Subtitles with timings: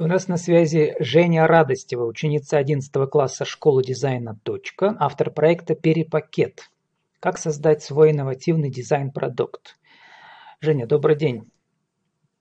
[0.00, 6.70] У нас на связи Женя Радостева, ученица 11 класса школы дизайна «Точка», автор проекта «Перепакет».
[7.20, 9.76] Как создать свой инновативный дизайн-продукт?
[10.62, 11.50] Женя, добрый день.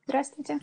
[0.08, 0.60] Здравствуйте.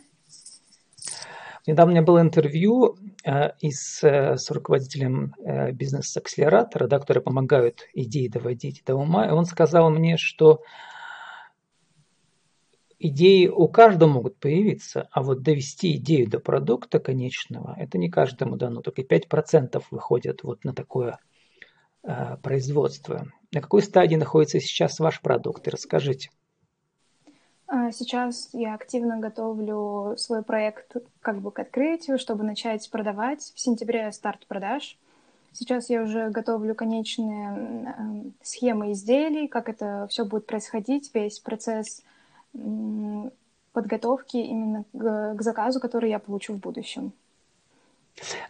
[1.67, 7.83] Недавно у меня было интервью э, из, э, с руководителем э, бизнес-акселератора, да, которые помогают
[7.92, 10.63] идеи доводить до ума, и он сказал мне, что
[12.99, 18.57] идеи у каждого могут появиться, а вот довести идею до продукта конечного, это не каждому
[18.57, 21.19] дано, только 5% выходят вот на такое
[22.03, 23.27] э, производство.
[23.53, 25.67] На какой стадии находится сейчас ваш продукт?
[25.69, 26.30] Расскажите.
[27.69, 33.41] А, сейчас я активно готовлю свой проект как бы к открытию, чтобы начать продавать.
[33.55, 34.98] В сентябре старт продаж.
[35.53, 42.03] Сейчас я уже готовлю конечные э, схемы изделий, как это все будет происходить, весь процесс
[43.73, 47.12] подготовки именно к, заказу, который я получу в будущем.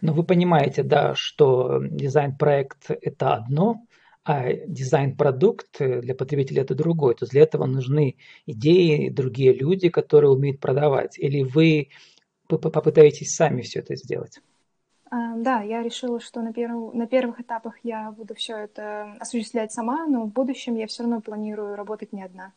[0.01, 3.81] Но вы понимаете, да, что дизайн-проект– это одно,
[4.23, 7.15] а дизайн-продукт для потребителя– это другое.
[7.15, 11.19] То есть для этого нужны идеи, другие люди, которые умеют продавать.
[11.19, 11.89] Или вы
[12.47, 14.39] попытаетесь сами все это сделать?
[15.09, 16.93] А, да, я решила, что на, перв...
[16.93, 21.21] на первых этапах я буду все это осуществлять сама, но в будущем я все равно
[21.21, 22.53] планирую работать не одна.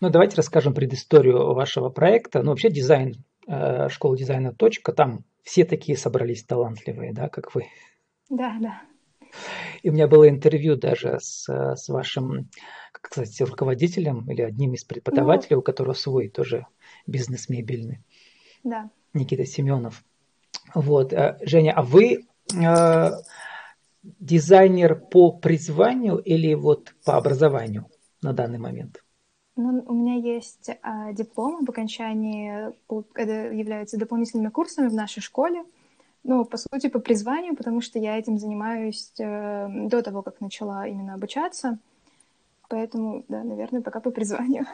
[0.00, 2.42] Ну, давайте расскажем предысторию вашего проекта.
[2.42, 7.66] Ну, вообще дизайн, э, школа дизайна «Точка», там все такие собрались талантливые, да, как вы.
[8.30, 8.82] Да, да.
[9.82, 12.48] И у меня было интервью даже с, с вашим,
[12.92, 16.66] как сказать, руководителем или одним из преподавателей, ну, у которого свой тоже
[17.06, 18.00] бизнес мебельный.
[18.62, 18.90] Да.
[19.12, 20.04] Никита Семенов.
[20.74, 21.12] Вот.
[21.12, 23.10] Э, Женя, а вы э,
[24.02, 27.86] дизайнер по призванию или вот по образованию
[28.22, 29.03] на данный момент?
[29.56, 32.72] Ну, у меня есть а, диплом об окончании,
[33.14, 35.64] это является дополнительными курсами в нашей школе.
[36.24, 40.86] Ну, по сути, по призванию, потому что я этим занимаюсь э, до того, как начала
[40.88, 41.78] именно обучаться.
[42.68, 44.66] Поэтому, да, наверное, пока по призванию.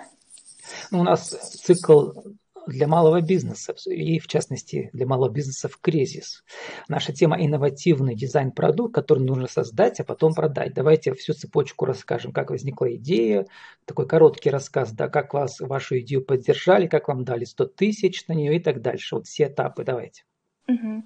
[0.91, 2.11] Ну, у нас цикл
[2.67, 6.45] для малого бизнеса и, в частности, для малого бизнеса в кризис.
[6.89, 10.75] Наша тема– инновативный дизайн-продукт, который нужно создать, а потом продать.
[10.75, 13.47] Давайте всю цепочку расскажем, как возникла идея,
[13.85, 18.33] такой короткий рассказ, да, как вас, вашу идею поддержали, как вам дали 100 тысяч на
[18.33, 19.17] нее и так дальше.
[19.17, 20.25] Вот все этапы давайте.
[20.69, 21.03] Угу.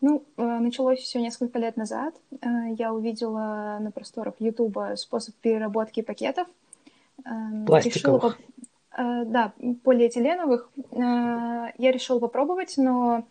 [0.00, 2.14] Ну, э, началось все несколько лет назад.
[2.32, 2.46] Э,
[2.76, 6.48] я увидела на просторах Ютуба способ переработки пакетов.
[7.24, 8.22] Эм, Пластиковых.
[8.22, 8.36] Решила,
[8.96, 9.52] да,
[9.84, 10.70] полиэтиленовых.
[10.92, 13.24] Э, я решила попробовать, но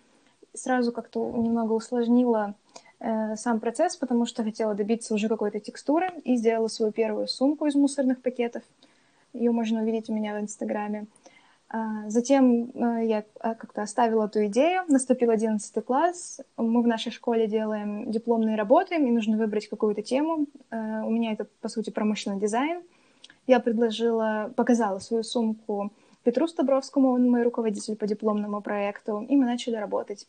[0.53, 2.55] сразу как-то немного усложнила
[2.99, 7.67] э, сам процесс, потому что хотела добиться уже какой-то текстуры и сделала свою первую сумку
[7.67, 8.63] из мусорных пакетов.
[9.33, 11.05] Ее можно увидеть у меня в Инстаграме.
[12.07, 18.57] Затем я как-то оставила эту идею, наступил 11 класс, мы в нашей школе делаем дипломные
[18.57, 20.47] работы, мне нужно выбрать какую-то тему.
[20.69, 22.81] У меня это, по сути, промышленный дизайн—
[23.51, 25.91] я предложила, показала свою сумку
[26.23, 30.27] Петру Стабровскому, он мой руководитель по дипломному проекту, и мы начали работать.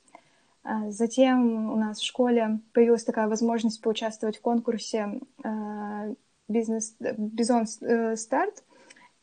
[0.65, 6.09] А, затем у нас в школе появилась такая возможность поучаствовать в конкурсе а,
[6.49, 8.65] бизнес Бизон э, Старт.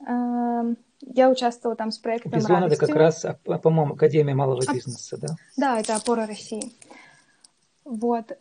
[0.05, 0.63] А,
[1.01, 5.27] я участвовала там с проектом Бизон это как раз, по-моему, Академия малого бизнеса, да?
[5.57, 6.71] Да, это опора России.
[7.83, 8.37] Вот.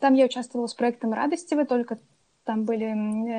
[0.00, 1.98] Там я участвовала с проектом Радость Евы, только
[2.50, 2.90] там были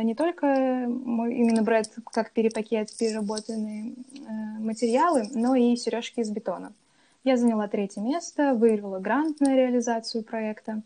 [0.03, 0.45] не только
[0.87, 6.71] мой, именно бренд как перепакет, переработанные э, материалы, но и сережки из бетона.
[7.25, 10.81] Я заняла третье место, выиграла грант на реализацию проекта.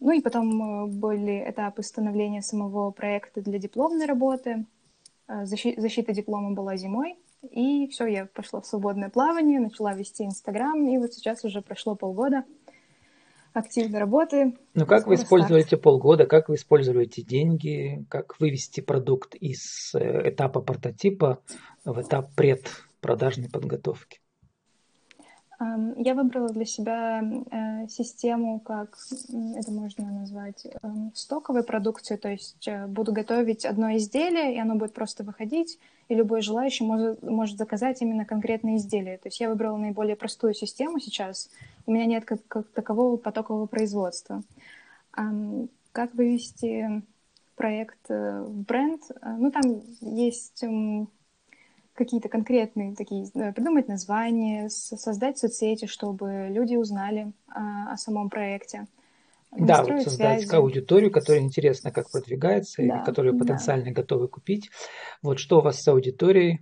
[0.00, 4.66] Ну и потом э, были этапы становления самого проекта для дипломной работы.
[5.26, 7.16] Э, защита, защита диплома была зимой.
[7.50, 11.94] И все, я пошла в свободное плавание, начала вести Инстаграм, и вот сейчас уже прошло
[11.94, 12.44] полгода—
[13.56, 14.56] активной работы.
[14.74, 19.94] Ну, как вы использовали эти полгода, как вы использовали эти деньги, как вывести продукт из
[19.94, 21.40] э, этапа прототипа
[21.84, 24.20] в этап предпродажной подготовки?
[25.96, 28.98] Я выбрала для себя э, систему, как
[29.56, 34.74] это можно назвать, эм, стоковой продукции, то есть э, буду готовить одно изделие, и оно
[34.74, 35.78] будет просто выходить,
[36.08, 39.16] и любой желающий может, может заказать именно конкретное изделие.
[39.16, 41.48] То есть я выбрала наиболее простую систему сейчас,
[41.86, 44.42] у меня нет как, как такового потокового производства.
[45.12, 47.02] Как вывести
[47.54, 49.02] проект в бренд?
[49.22, 50.62] Ну, там есть
[51.96, 58.86] какие-то конкретные такие, э, придумать название, создать соцсети, чтобы люди узнали а, о самом проекте.
[59.50, 60.54] Да, вот создать связи.
[60.54, 63.92] аудиторию, которая интересна, как продвигается, да, и которую потенциально да.
[63.92, 64.70] готовы купить.
[65.22, 66.60] Вот что у вас с аудиторией?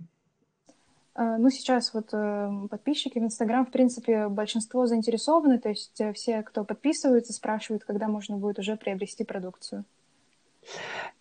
[1.15, 6.13] Э, ну, сейчас вот э, подписчики в Инстаграм, в принципе, большинство заинтересованы, то есть э,
[6.13, 9.85] все, кто подписывается, спрашивают, когда можно будет уже приобрести продукцию.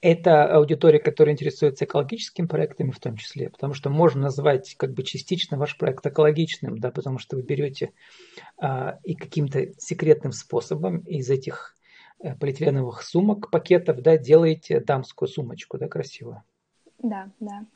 [0.00, 5.02] Это аудитория, которая интересуется экологическими проектами в том числе, потому что можно назвать как бы
[5.02, 7.92] частично ваш проект экологичным, да, потому что вы берете
[8.56, 11.76] а, и каким-то секретным способом из этих
[12.40, 16.42] полиэтиленовых сумок, пакетов, да, делаете дамскую сумочку, да, красивую.
[17.02, 17.66] Да, да.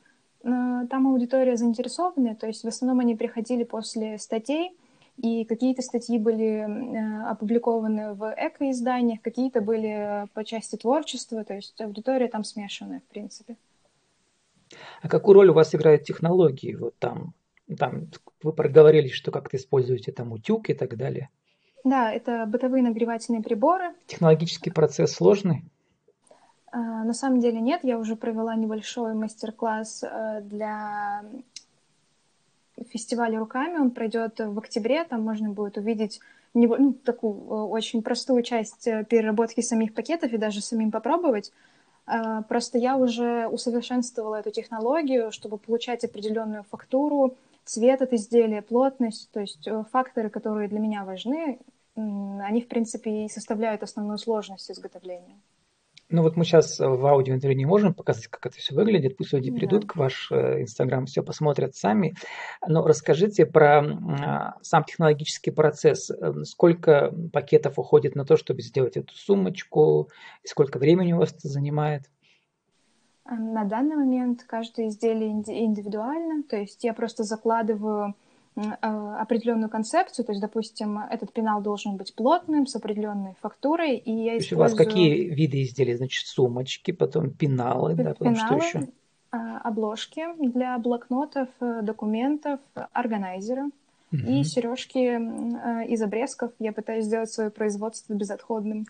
[0.43, 4.71] Э, там аудитория заинтересованная, то есть в основном они приходили после статей,
[5.17, 11.79] и какие-то статьи были э, опубликованы в экоизданиях, какие-то были по части творчества, то есть
[11.81, 13.57] аудитория там смешанная, в принципе.
[15.01, 16.75] А какую роль у вас играют технологии?
[16.75, 17.33] Вот там,
[17.77, 18.07] там
[18.41, 21.29] вы проговорили, что как-то используете там утюг и так далее.
[21.83, 23.93] Да, это бытовые нагревательные приборы.
[24.05, 25.63] Технологический процесс сложный?
[26.71, 31.23] А, на самом деле нет, я уже провела небольшой мастер-класс э, для
[32.89, 33.77] фестиваля руками.
[33.77, 36.19] Он пройдет в октябре, там можно будет увидеть
[36.53, 41.51] ну, такую э, очень простую часть э, переработки самих пакетов и даже самим попробовать.
[42.05, 47.35] А, просто я уже усовершенствовала эту технологию, чтобы получать определенную фактуру,
[47.65, 51.59] цвет от изделия, плотность, то есть факторы, которые для меня важны,
[51.95, 55.37] они, в принципе, и составляют основную сложность изготовления.
[56.11, 59.15] Ну вот мы сейчас в аудиоинтервью не можем показать, как это все выглядит.
[59.15, 62.15] Пусть люди придут к ваш э, Инстаграм, все посмотрят сами.
[62.67, 66.09] Но расскажите про а, сам технологический процесс.
[66.09, 70.09] Эм, сколько пакетов уходит на то, чтобы сделать эту сумочку?
[70.43, 72.09] И сколько времени у вас это занимает?
[73.25, 76.41] На данный момент каждое изделие индивидуально.
[76.41, 78.15] То есть я просто закладываю
[78.55, 84.31] определенную концепцию, то есть, допустим, этот пенал должен быть плотным, с определенной фактурой, и я
[84.33, 84.59] то использую...
[84.59, 85.95] у вас какие виды изделий?
[85.95, 88.87] Значит, сумочки, потом пеналы, да, потом пеналы, что еще?
[89.31, 92.59] А, обложки для блокнотов, э, документов,
[92.93, 93.65] органайзеры
[94.11, 94.21] угу.
[94.27, 96.51] и сережки э, из обрезков.
[96.59, 98.85] Я пытаюсь сделать свое производство безотходным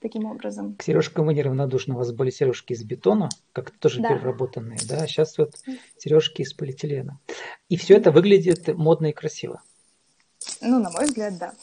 [0.00, 0.76] таким образом.
[0.76, 1.94] К сережкам вы неравнодушны.
[1.94, 4.08] У вас были сережки из бетона, как тоже да.
[4.10, 5.02] переработанные, да?
[5.02, 5.52] А сейчас вот
[5.98, 7.18] сережки из полиэтилена.
[7.68, 9.62] И все это выглядит модно и красиво.
[10.60, 11.54] Ну, на мой взгляд, да.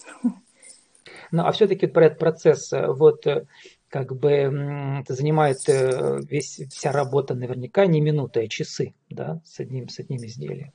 [1.32, 3.26] Ну, а все-таки про этот процесс, вот
[3.94, 9.60] как бы это занимает э, весь, вся работа наверняка не минуты, а часы, да, с
[9.60, 10.72] одним, с одним изделием.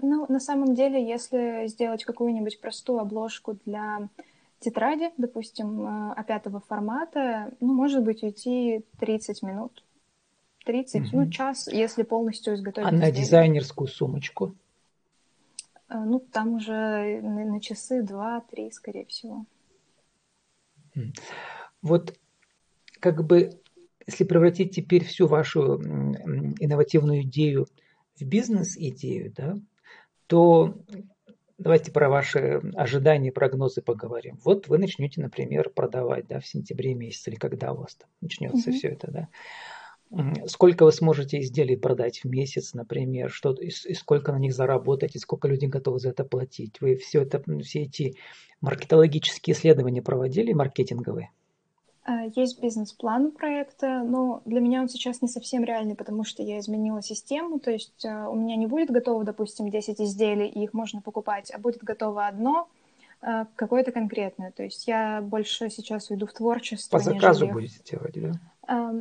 [0.00, 4.08] Ну, на самом деле, если сделать какую-нибудь простую обложку для
[4.60, 9.84] тетради, допустим, а пятого формата, ну, может быть, уйти 30 минут.
[10.64, 11.08] 30, угу.
[11.12, 12.88] ну, час, если полностью изготовить.
[12.88, 14.54] А на дизайнерскую сумочку?
[15.88, 19.46] А, ну, там уже на, на часы 2-3, скорее всего.
[21.82, 22.14] Вот
[23.00, 23.58] как бы,
[24.06, 27.66] если превратить теперь всю вашу инновативную идею
[28.16, 29.56] в бизнес-идею, да,
[30.26, 30.76] то
[31.60, 34.38] Давайте про ваши ожидания, прогнозы поговорим.
[34.44, 38.70] Вот вы начнете, например, продавать да, в сентябре месяце или когда у вас там начнется
[38.70, 38.72] mm-hmm.
[38.72, 39.28] все это, да.
[40.46, 45.14] Сколько вы сможете изделий продать в месяц, например, что, и, и сколько на них заработать,
[45.14, 46.80] и сколько люди готовы за это платить.
[46.80, 48.16] Вы все это, все эти
[48.62, 51.30] маркетологические исследования проводили, маркетинговые?
[52.02, 56.58] А, есть бизнес-план проекта, но для меня он сейчас не совсем реальный, потому что я
[56.58, 60.72] изменила систему, то есть а, у меня не будет готово, допустим, 10 изделий, и их
[60.72, 62.68] можно покупать, а будет готово одно,
[63.20, 64.50] а, какое-то конкретное.
[64.50, 66.96] То есть я больше сейчас уйду в творчество.
[66.96, 67.52] По заказу нежели...
[67.52, 68.32] будете делать, да?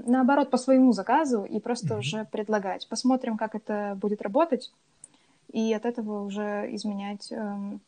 [0.07, 1.99] Наоборот, по своему заказу и просто mm-hmm.
[1.99, 2.87] уже предлагать.
[2.89, 4.71] Посмотрим, как это будет работать,
[5.51, 7.79] и от этого уже изменять эм,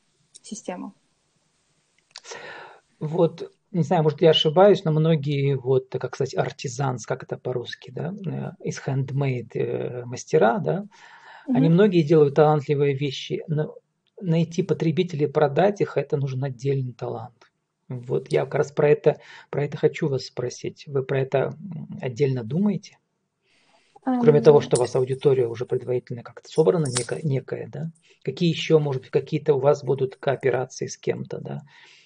[0.43, 0.93] систему.
[2.99, 7.91] Вот не знаю, может, я ошибаюсь, но многие, вот, как сказать, артизанс, как это по-русски,
[7.91, 11.55] да, э, из handmade э, мастера, да, mm-hmm.
[11.55, 13.75] они многие делают талантливые вещи, но
[14.21, 17.51] найти потребителей, продать их, это нужен отдельный талант.
[17.87, 19.17] Вот я как раз про это,
[19.49, 20.85] про это хочу вас спросить.
[20.87, 21.53] Вы про это
[21.99, 22.97] отдельно думаете?
[24.03, 27.91] Кроме того, что у вас аудитория уже предварительно как-то собрана некая, некая, да?
[28.23, 31.61] Какие еще, может быть, какие-то у вас будут кооперации с кем-то, да?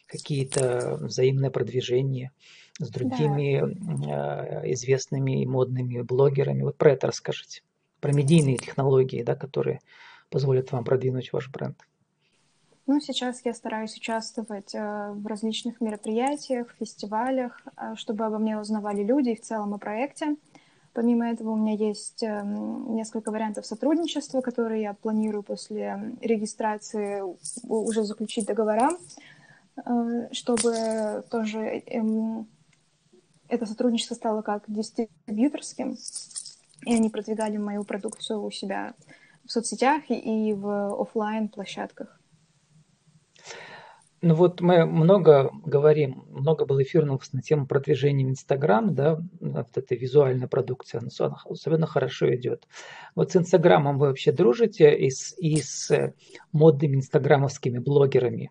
[0.08, 2.32] какие-то взаимные продвижения
[2.80, 3.62] с другими
[4.06, 4.62] да.
[4.72, 6.64] известными и модными блогерами.
[6.64, 7.62] Вот про это расскажите.
[8.02, 9.80] Про медийные технологии, да, которые
[10.30, 11.78] позволят вам продвинуть ваш бренд.
[12.88, 19.04] Ну, сейчас я стараюсь участвовать э, в различных мероприятиях, фестивалях, э, чтобы обо мне узнавали
[19.04, 20.36] люди и в целом о проекте.
[20.96, 22.42] Помимо этого у меня есть э,
[22.88, 27.22] несколько вариантов сотрудничества, которые я планирую после регистрации
[27.68, 28.92] уже заключить договора.
[29.86, 32.48] Э, чтобы тоже эм,
[33.50, 35.98] это сотрудничество стало как дистрибьюторским,
[36.86, 38.94] и они продвигали мою продукцию у себя
[39.46, 42.22] в соцсетях и в офлайн площадках.
[44.28, 49.78] Ну вот мы много говорим, много было эфиров на тему продвижения в Инстаграм, да, вот
[49.78, 52.68] этой визуальной продукции, она особенно хорошо идет.
[53.14, 56.12] Вот с Инстаграмом вы вообще дружите и с, и с
[56.52, 58.50] модными инстаграмовскими блогерами?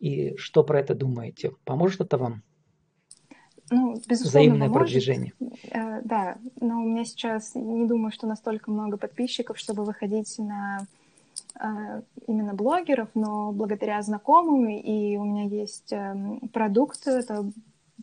[0.00, 1.52] И что про это думаете?
[1.64, 2.42] Поможет это вам?
[3.70, 4.74] Ну, безусловно, Взаимное поможет.
[4.74, 5.32] продвижение.
[5.70, 10.80] Э, да, но у меня сейчас не думаю, что настолько много подписчиков, чтобы выходить на
[10.80, 11.05] Э,
[12.26, 17.50] именно блогеров, но благодаря знакомым, и у меня есть эм, продукт, это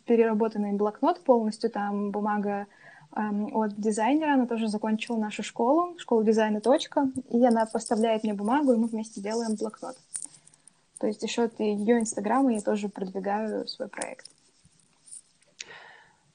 [0.05, 2.67] переработанный блокнот полностью, там бумага
[3.15, 8.33] эм, от дизайнера, она тоже закончила нашу школу, школу дизайна точка, и она поставляет мне
[8.33, 9.95] бумагу, и мы вместе делаем блокнот.
[11.00, 14.25] То есть еще от ее инстаграма я тоже продвигаю свой проект.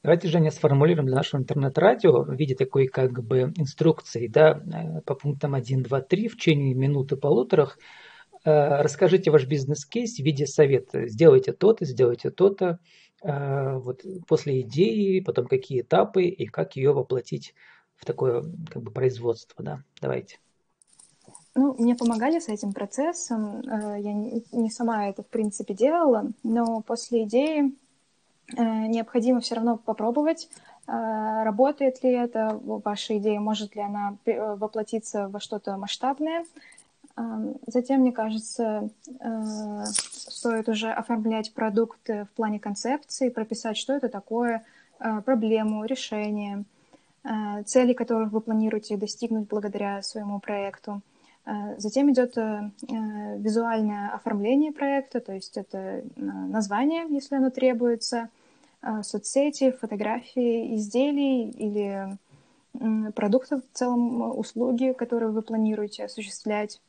[0.05, 5.17] Давайте, Женя, сформулируем для нашего интернет-радио в виде такой как бы инструкции, да, э, по
[5.17, 7.79] пунктам 1, 2, 3 в течение минуты полуторах.
[8.45, 11.09] Э, расскажите ваш бизнес-кейс в виде совета.
[11.09, 12.79] Сделайте то-то, сделайте то-то.
[13.25, 17.55] Э, вот после идеи, потом какие этапы и как ее воплотить
[17.97, 19.83] в такое как бы производство, да.
[20.01, 20.39] Давайте.
[21.57, 23.63] Ну, мне помогали с этим процессом.
[23.63, 27.75] Я не сама это, в принципе, делала, но после идеи
[28.57, 30.49] необходимо все равно попробовать,
[30.87, 36.45] э, работает ли это ваша идея, может ли она э, воплотиться во что-то масштабное.
[37.67, 38.91] Затем, мне кажется,
[40.05, 44.65] стоит уже оформлять продукт в плане концепции, прописать, что это такое,
[45.25, 46.63] проблему, решение,
[47.67, 51.01] цели, которых вы планируете достигнуть благодаря своему проекту.
[51.77, 52.37] Затем идет
[52.87, 58.29] визуальное оформление проекта, то есть это название, если оно требуется,
[59.03, 62.19] соцсети, фотографии изделий или
[63.15, 66.81] продуктов в целом, услуги, которые вы планируете осуществлять.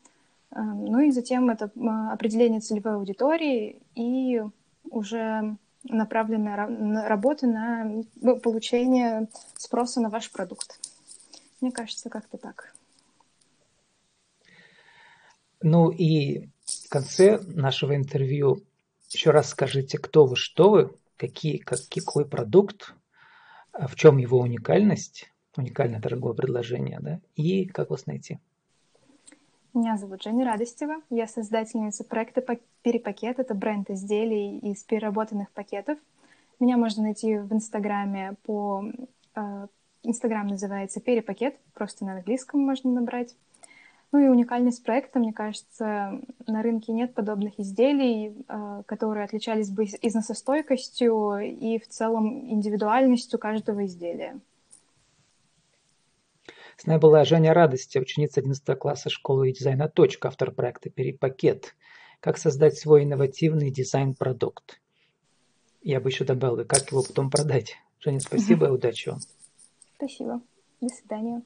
[0.51, 1.71] А, ну и затем это
[2.11, 4.41] определение целевой аудитории и
[4.89, 8.03] уже направленная работа на
[8.43, 10.79] получение спроса на ваш продукт.
[11.61, 12.73] Мне кажется, как-то так.
[15.61, 18.63] Ну и в конце нашего интервью
[19.09, 22.95] еще раз скажите, кто вы, что вы, какие, как, какой продукт,
[23.73, 28.39] а в чем его уникальность, уникальное торговое предложение, да, и как вас найти.
[29.73, 32.41] Меня зовут Женя Радостева, я создательница проекта
[32.81, 33.37] «Перепакет».
[33.37, 35.99] Это бренд изделий из переработанных пакетов.
[36.59, 38.83] Меня можно найти в Инстаграме по...
[39.35, 39.67] Э,
[40.01, 43.35] Инстаграм называется «Перепакет», просто на английском можно набрать.
[44.11, 49.83] Ну и уникальность проекта, мне кажется, на рынке нет подобных изделий, э, которые отличались бы
[49.83, 54.39] износостойкостью и в целом индивидуальностью каждого изделия.
[56.75, 61.75] С нами была Женя Радости, ученица 11 класса школы дизайна «Точка», автор проекта «Перепакет».
[62.19, 64.81] Как создать свой инновативный дизайн-продукт.
[65.81, 67.77] Я бы еще добавил, как его потом продать.
[67.99, 69.19] Женя, спасибо и удачи вам.
[69.97, 70.41] Спасибо.
[70.81, 71.41] До свидания.